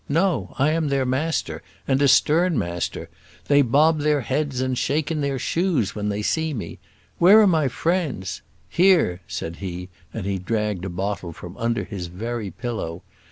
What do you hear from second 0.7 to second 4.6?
am their master, and a stern master. They bob their heads